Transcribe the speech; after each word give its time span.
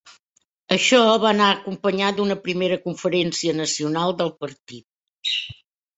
Això 0.75 1.01
va 1.07 1.27
anar 1.31 1.49
acompanyat 1.57 2.17
d'una 2.21 2.37
Primera 2.47 2.79
Conferència 2.87 3.57
Nacional 3.61 4.19
del 4.23 4.37
partit. 4.45 5.55